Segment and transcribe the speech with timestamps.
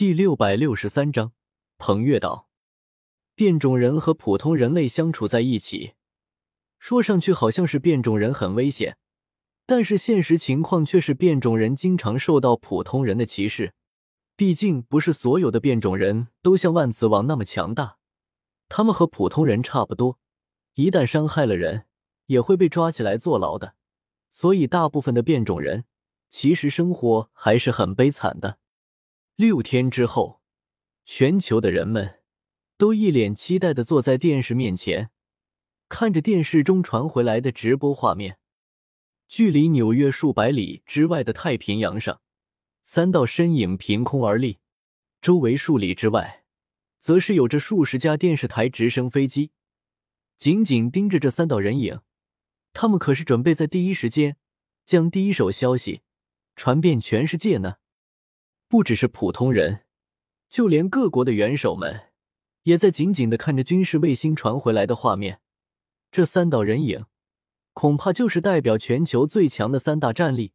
[0.00, 1.32] 第六百六十三章，
[1.76, 2.48] 彭越道，
[3.34, 5.92] 变种人和普通人类相处在一起，
[6.78, 8.96] 说上去好像是变种人很危险，
[9.66, 13.74] 但是现实情况却是变种人经常受到普通人的歧视。
[14.36, 17.98] 毕竟不是所有的变种人都像万磁王那么强大，
[18.70, 20.18] 他们和普通人差不多，
[20.76, 21.84] 一旦伤害了人，
[22.24, 23.74] 也会被抓起来坐牢的。
[24.30, 25.84] 所以，大部分的变种人
[26.30, 28.59] 其实生活还是很悲惨的。
[29.40, 30.42] 六天之后，
[31.06, 32.20] 全球的人们
[32.76, 35.08] 都一脸期待的坐在电视面前，
[35.88, 38.36] 看着电视中传回来的直播画面。
[39.26, 42.20] 距离纽约数百里之外的太平洋上，
[42.82, 44.58] 三道身影凭空而立，
[45.22, 46.44] 周围数里之外，
[46.98, 49.52] 则是有着数十架电视台、直升飞机，
[50.36, 52.02] 紧紧盯着这三道人影。
[52.74, 54.36] 他们可是准备在第一时间
[54.84, 56.02] 将第一手消息
[56.54, 57.76] 传遍全世界呢。
[58.70, 59.84] 不只是普通人，
[60.48, 62.12] 就连各国的元首们
[62.62, 65.40] 也在紧紧的看着军事卫星传回来的画面。
[66.12, 67.06] 这三道人影，
[67.72, 70.52] 恐怕就是代表全球最强的三大战力。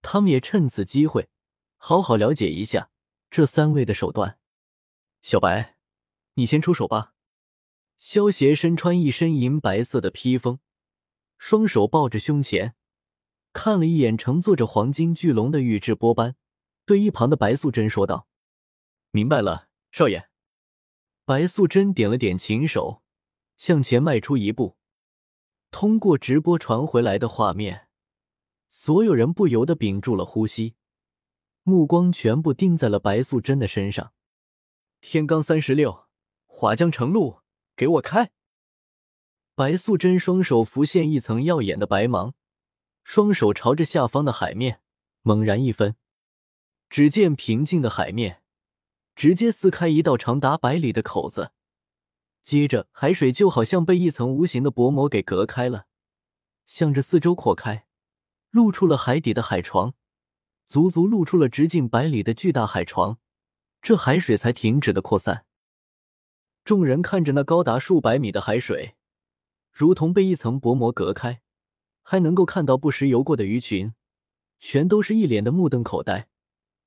[0.00, 1.28] 他们也趁此机会，
[1.76, 2.88] 好好了解一下
[3.30, 4.38] 这三位的手段。
[5.20, 5.76] 小白，
[6.36, 7.12] 你先出手吧。
[7.98, 10.60] 萧邪身穿一身银白色的披风，
[11.36, 12.74] 双手抱着胸前，
[13.52, 16.36] 看了一眼乘坐着黄金巨龙的宇智波斑。
[16.86, 18.28] 对一旁的白素贞说道
[19.10, 20.28] ：“明白了，少爷。”
[21.24, 23.02] 白素贞点了点琴手，
[23.56, 24.76] 向前迈出一步。
[25.70, 27.88] 通过直播传回来的画面，
[28.68, 30.76] 所有人不由得屏住了呼吸，
[31.62, 34.12] 目光全部盯在了白素贞的身上。
[35.00, 36.06] 天罡三十六，
[36.46, 37.40] 华江城路，
[37.74, 38.30] 给我开！
[39.54, 42.34] 白素贞双手浮现一层耀眼的白芒，
[43.02, 44.82] 双手朝着下方的海面
[45.22, 45.96] 猛然一分。
[46.94, 48.40] 只见平静的海面
[49.16, 51.50] 直接撕开一道长达百里的口子，
[52.40, 55.86] 接着海水就好像被一层无形的薄膜给隔开了，
[56.64, 57.88] 向着四周扩开，
[58.52, 59.94] 露出了海底的海床，
[60.68, 63.18] 足足露出了直径百里的巨大海床，
[63.82, 65.46] 这海水才停止的扩散。
[66.64, 68.94] 众人看着那高达数百米的海水，
[69.72, 71.42] 如同被一层薄膜隔开，
[72.02, 73.94] 还能够看到不时游过的鱼群，
[74.60, 76.28] 全都是一脸的目瞪口呆。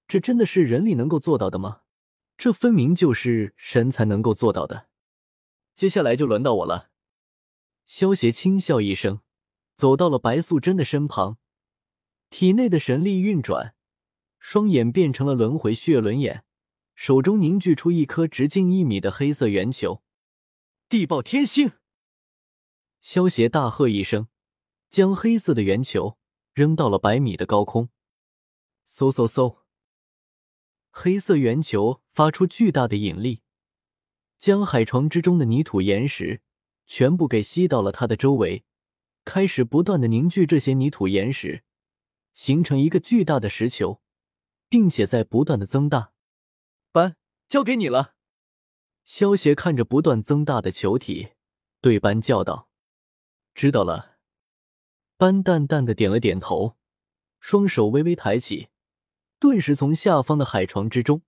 [0.07, 1.81] 这真的是人力能够做到的吗？
[2.37, 4.87] 这分明就是神才能够做到的。
[5.73, 6.91] 接下来就轮到我了。
[7.85, 9.21] 萧协轻笑一声，
[9.75, 11.37] 走到了白素贞的身旁，
[12.29, 13.75] 体内的神力运转，
[14.39, 16.43] 双眼变成了轮回血轮眼，
[16.95, 20.03] 手中凝聚出一颗直径一米的黑色圆球。
[20.87, 21.71] 地爆天星！
[23.01, 24.27] 萧协大喝一声，
[24.89, 26.17] 将黑色的圆球
[26.53, 27.89] 扔到了百米的高空。
[28.89, 29.66] 嗖嗖嗖！
[30.99, 33.41] 黑色圆球发出巨大的引力，
[34.39, 36.41] 将海床之中的泥土岩石
[36.87, 38.65] 全部给吸到了它的周围，
[39.23, 41.63] 开始不断的凝聚这些泥土岩石，
[42.33, 44.01] 形成一个巨大的石球，
[44.69, 46.13] 并且在不断的增大。
[46.91, 47.15] 班，
[47.47, 48.15] 交给你了。
[49.05, 51.33] 萧协看着不断增大的球体，
[51.79, 52.69] 对班叫道
[53.53, 54.17] ：“知道了。”
[55.15, 56.75] 班淡淡的点了点头，
[57.39, 58.69] 双手微微抬起。
[59.39, 61.21] 顿时，从下方的海床之中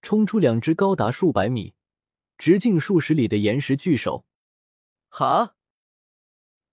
[0.00, 1.74] 冲出两只高达数百米、
[2.36, 4.24] 直径数十里的岩石巨手。
[5.08, 5.56] 哈！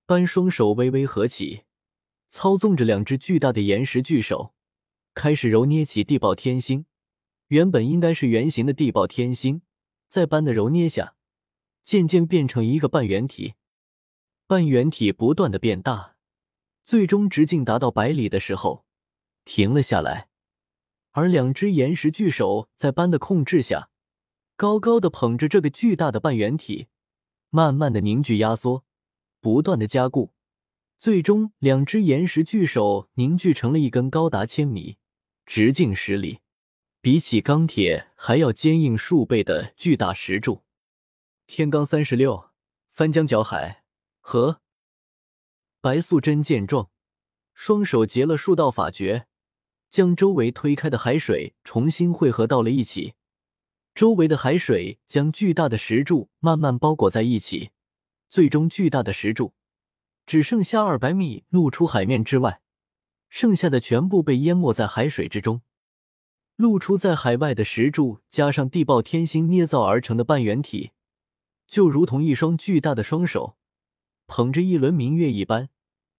[0.06, 1.63] 班双手微微合起，
[2.28, 4.53] 操纵着两只巨大的岩石巨手，
[5.16, 6.85] 开始揉捏起地爆天星。
[7.47, 9.63] 原本应该是圆形的地爆天星，
[10.07, 11.16] 在班的揉捏下，
[11.84, 13.56] 渐渐变成一个半圆体。
[14.45, 16.18] 半圆体不断的变大，
[16.84, 18.85] 最终直径达到百里的时候，
[19.44, 20.29] 停了下来。
[21.16, 23.90] 而两只岩石巨手在斑的控制下，
[24.58, 26.88] 高高的捧着这个巨大的半圆体，
[27.50, 28.84] 慢慢的凝聚、压缩，
[29.40, 30.34] 不断的加固，
[30.98, 34.98] 最终两只岩石巨手凝聚成了一根高达千米、
[35.46, 36.42] 直径十里，
[37.00, 40.66] 比起钢铁还要坚硬数倍的巨大石柱。
[41.48, 42.50] 天罡三十六，
[42.92, 43.86] 翻江搅海，
[44.19, 44.60] 和
[45.80, 46.89] 白素贞见状，
[47.54, 49.28] 双手结了数道法诀。
[49.95, 53.13] 将周围推开的海水重新汇合到了一起，
[53.94, 57.69] 周围的海水将巨大的石柱慢慢包裹在一起，
[58.27, 59.53] 最终巨大的石柱
[60.25, 62.59] 只剩下二百米露出海面之外，
[63.30, 65.62] 剩下的全部被淹没在海水之中。
[66.57, 70.91] 露出在海外的石柱加上地爆天星捏造而成的半圆体，
[71.68, 73.56] 就如同一双巨大的双手
[74.27, 75.69] 捧着一轮明月一般。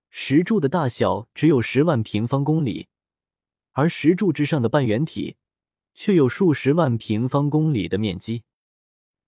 [0.08, 2.88] 石柱的大小只有十万平方公里。
[3.76, 5.36] 而石柱之上的半圆体，
[5.92, 8.42] 却有数十万平方公里的面积。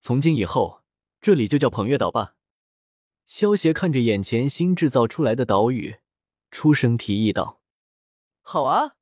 [0.00, 0.82] 从今以后，
[1.20, 2.34] 这里就叫捧月岛吧。
[3.26, 5.96] 萧协看着眼前新制造出来的岛屿，
[6.50, 7.60] 出声提议道
[8.40, 8.96] ：“好啊，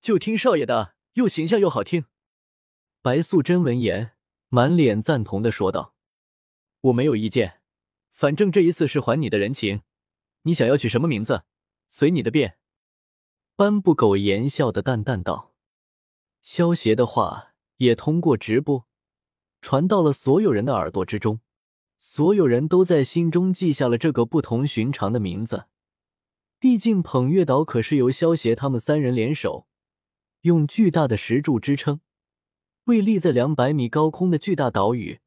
[0.00, 2.06] 就听少爷的，又形象又好听。”
[3.02, 4.12] 白素贞闻言，
[4.48, 5.94] 满脸赞同的说道
[6.80, 7.60] ：“我没有意见，
[8.12, 9.82] 反正这一次是还你的人情。
[10.44, 11.44] 你想要取什么名字，
[11.90, 12.56] 随你的便。”
[13.56, 15.54] 斑不苟言笑的淡淡道。
[16.42, 18.86] 萧协的话也通过直播
[19.60, 21.40] 传到了所有人的耳朵之中。
[21.96, 25.66] 所有人都在心中记下了这个不同寻常的名字。
[26.58, 29.66] 毕竟捧月岛可是由萧协他们三人联手，
[30.42, 32.00] 用巨大的石柱支撑，
[32.84, 35.20] 为立在两百米高空的巨大岛屿。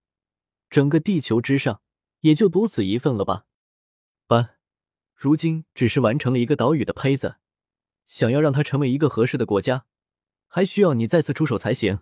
[0.70, 1.82] 整个地球之上，
[2.20, 3.46] 也就独此一份了吧。
[4.28, 4.58] 班，
[5.16, 7.38] 如今只是完成了一个岛屿的胚子，
[8.08, 9.86] 想要让它成为一个合适的国家，
[10.48, 12.00] 还需要你再次出手才行。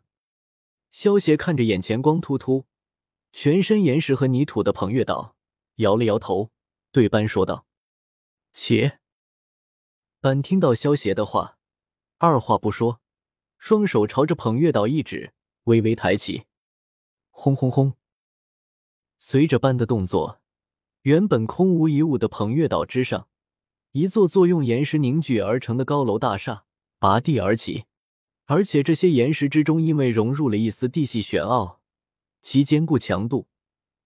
[0.89, 2.65] 萧协看着眼前光秃秃。
[3.37, 5.35] 全身岩石和泥土的捧月岛，
[5.75, 6.51] 摇了摇头，
[6.93, 7.67] 对班说道
[8.53, 8.99] ：“且。”
[10.21, 11.57] 班听到萧协的话，
[12.17, 13.01] 二话不说，
[13.57, 15.33] 双手朝着捧月岛一指，
[15.65, 16.45] 微微抬起，
[17.29, 17.97] 轰轰轰！
[19.17, 20.39] 随着班的动作，
[21.01, 23.27] 原本空无一物的捧月岛之上，
[23.95, 26.65] 一座座用岩石凝聚而成的高楼大厦
[26.99, 27.85] 拔地而起，
[28.43, 31.81] 而且这些岩石之中，因为融入了一丝地系玄奥。
[32.41, 33.47] 其坚固强度，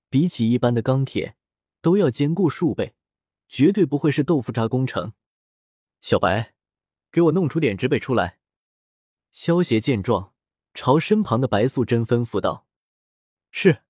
[0.08, 1.36] 比起一般的钢铁
[1.82, 2.94] 都要坚固数倍，
[3.48, 5.14] 绝对不会是豆腐渣工程。
[6.02, 6.54] 小白，
[7.12, 8.38] 给我弄出点植被出来。
[9.32, 10.36] 萧协见状，
[10.76, 12.68] 朝身旁的白素贞吩咐道
[13.50, 13.82] ：“是。”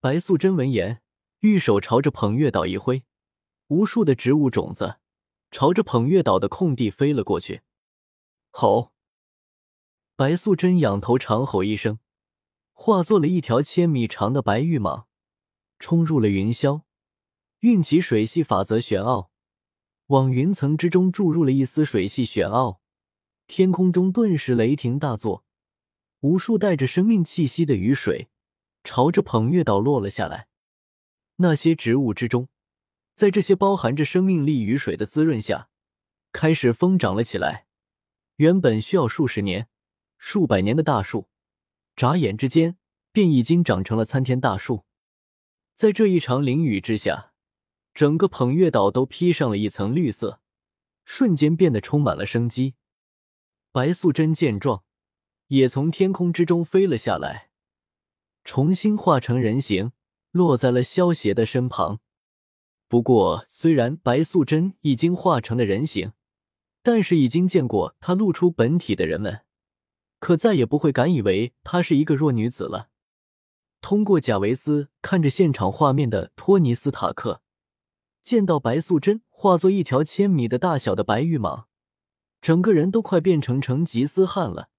[0.00, 1.02] 白素贞闻言，
[1.40, 3.04] 玉手朝着捧月岛一挥，
[3.70, 4.96] 无数的植物种子
[5.52, 7.62] 朝着捧月岛的空地飞了过去。
[8.50, 8.92] 吼！
[10.16, 12.00] 白素贞仰头长吼一声。
[12.72, 15.04] 化作了一条千米长的白玉蟒，
[15.78, 16.82] 冲入了云霄，
[17.60, 19.30] 运起水系法则玄奥，
[20.06, 22.80] 往云层之中注入了一丝水系玄奥。
[23.46, 25.44] 天空中顿时雷霆大作，
[26.20, 28.30] 无数带着生命气息的雨水
[28.82, 30.48] 朝着捧月岛落了下来。
[31.36, 32.48] 那些植物之中，
[33.20, 35.68] 在这些包含着生命力雨水的滋润下，
[36.32, 37.66] 开始疯长了起来。
[38.36, 39.68] 原本需要数十年、
[40.16, 41.28] 数百年的大树。
[41.94, 42.78] 眨眼之间，
[43.12, 44.86] 便已经长成了参天大树。
[45.74, 47.34] 在这一场淋雨之下，
[47.92, 50.40] 整个捧月岛都披上了一层绿色，
[51.04, 52.76] 瞬间变得充满了生机。
[53.70, 54.82] 白素贞见状，
[55.48, 57.50] 也从天空之中飞了下来，
[58.44, 59.92] 重新化成人形，
[60.30, 62.00] 落在了萧邪的身旁。
[62.90, 66.10] 不过，虽然白素贞已经化成了人形，
[66.82, 69.42] 但是已经见过她露出本体的人们。
[70.18, 72.88] 可再也不会敢以为她是一个弱女子了。
[73.80, 77.42] 通过贾维斯看着现场画面的托尼斯塔克，
[78.24, 81.66] 见到白素贞化作一条千米的大小的白玉蟒，
[82.40, 84.70] 整个人都快变成成吉思汗了。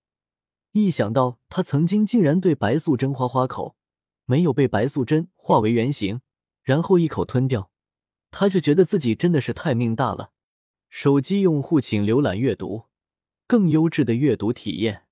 [0.73, 3.77] 一想到他曾经竟然对白素贞花花口，
[4.25, 6.19] 没有被白素贞化为原形，
[6.61, 7.70] 然后一口吞掉，
[8.31, 10.31] 他就觉得自己真的是太命大了。
[10.89, 12.86] 手机用户请浏览阅读，
[13.45, 15.04] 更优质的阅读体验。